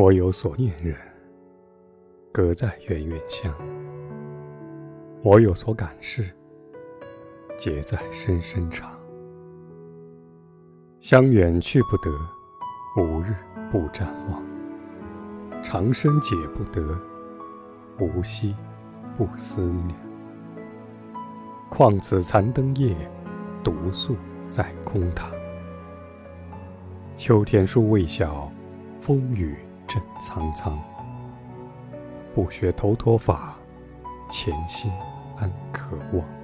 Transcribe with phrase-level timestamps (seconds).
[0.00, 0.96] 我有所念人，
[2.32, 3.52] 隔在远远乡；
[5.22, 6.24] 我有所感事，
[7.58, 8.90] 结在深深肠。
[11.00, 12.10] 乡远去不得，
[12.96, 13.34] 无日
[13.70, 14.42] 不瞻望；
[15.62, 16.98] 长生解不得，
[17.98, 18.56] 无夕
[19.18, 19.94] 不思念。
[21.68, 22.96] 况此残灯夜，
[23.62, 24.16] 独宿
[24.48, 25.30] 在空堂。
[27.18, 28.50] 秋天树未晓，
[28.98, 29.54] 风雨。
[29.90, 30.78] 正苍苍，
[32.32, 33.56] 不学头陀法，
[34.30, 34.88] 潜心
[35.36, 36.39] 安可望。